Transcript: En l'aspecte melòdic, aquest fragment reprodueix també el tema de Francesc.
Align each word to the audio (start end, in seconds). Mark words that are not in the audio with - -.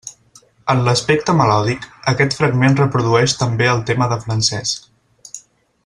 En 0.73 0.79
l'aspecte 0.85 1.35
melòdic, 1.41 1.85
aquest 2.13 2.37
fragment 2.39 2.79
reprodueix 2.81 3.37
també 3.43 3.69
el 3.75 3.85
tema 3.91 4.09
de 4.15 4.19
Francesc. 4.25 4.91